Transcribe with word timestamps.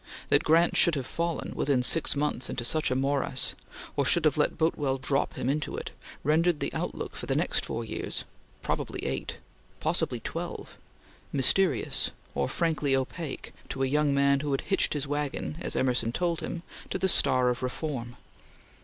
That 0.29 0.43
Grant 0.43 0.75
should 0.75 0.95
have 0.95 1.05
fallen, 1.05 1.53
within 1.53 1.83
six 1.83 2.15
months, 2.15 2.49
into 2.49 2.65
such 2.65 2.89
a 2.89 2.95
morass 2.95 3.53
or 3.95 4.03
should 4.03 4.25
have 4.25 4.35
let 4.35 4.57
Boutwell 4.57 4.97
drop 4.97 5.33
him 5.35 5.47
into 5.47 5.77
it 5.77 5.91
rendered 6.23 6.59
the 6.59 6.73
outlook 6.73 7.15
for 7.15 7.27
the 7.27 7.35
next 7.35 7.63
four 7.67 7.85
years 7.85 8.23
probably 8.63 9.05
eight 9.05 9.37
possibly 9.79 10.19
twelve 10.19 10.75
mysterious, 11.31 12.09
or 12.33 12.49
frankly 12.49 12.95
opaque, 12.95 13.53
to 13.69 13.83
a 13.83 13.85
young 13.85 14.11
man 14.11 14.39
who 14.39 14.49
had 14.53 14.61
hitched 14.61 14.95
his 14.95 15.05
wagon, 15.05 15.59
as 15.61 15.75
Emerson 15.75 16.11
told 16.11 16.39
him, 16.39 16.63
to 16.89 16.97
the 16.97 17.07
star 17.07 17.49
of 17.49 17.61
reform. 17.61 18.17